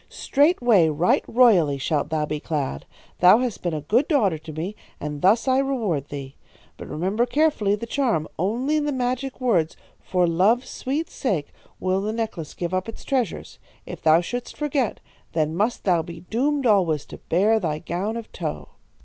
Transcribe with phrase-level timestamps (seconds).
[0.09, 2.87] "'Straightway, right royally shalt thou be clad.
[3.19, 6.35] Thou hast been a good daughter to me, and thus I reward thee.
[6.75, 8.27] But remember carefully the charm.
[8.39, 13.03] Only to the magic words, "For love's sweet sake," will the necklace give up its
[13.03, 13.59] treasures.
[13.85, 15.01] If thou shouldst forget,
[15.33, 18.69] then must thou be doomed alway to bear thy gown of tow.'